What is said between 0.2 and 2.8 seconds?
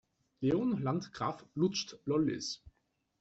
Leonie Landgraf lutscht Lollis.